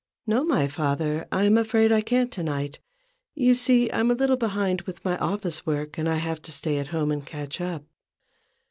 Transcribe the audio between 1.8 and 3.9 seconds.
I can't to night. You see